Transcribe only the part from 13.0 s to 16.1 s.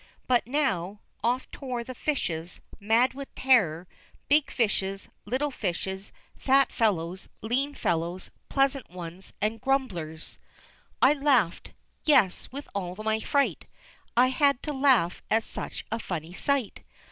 fright I had to laugh at such a